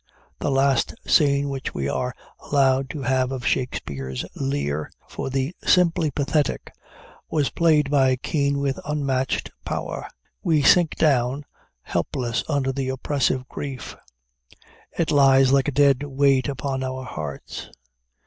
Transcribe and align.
The 0.39 0.49
last 0.49 0.95
scene 1.05 1.47
which 1.49 1.75
we 1.75 1.87
are 1.87 2.15
allowed 2.39 2.89
to 2.89 3.03
have 3.03 3.31
of 3.31 3.45
Shakspeare's 3.45 4.25
Lear, 4.35 4.91
for 5.07 5.29
the 5.29 5.55
simply 5.63 6.09
pathetic, 6.09 6.73
was 7.29 7.51
played 7.51 7.91
by 7.91 8.15
Kean 8.15 8.57
with 8.57 8.79
unmatched 8.83 9.51
power. 9.63 10.07
We 10.41 10.63
sink 10.63 10.95
down 10.95 11.45
helpless 11.83 12.43
under 12.49 12.71
the 12.71 12.89
oppressive 12.89 13.47
grief. 13.47 13.95
It 14.97 15.11
lies 15.11 15.51
like 15.53 15.67
a 15.67 15.71
dead 15.71 16.01
weight 16.01 16.49
upon 16.49 16.81
our 16.83 17.03
hearts. 17.03 17.69